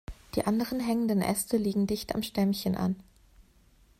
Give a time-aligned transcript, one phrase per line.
[0.33, 2.95] Die anderen hängenden Äste liegen dicht am Stämmchen an.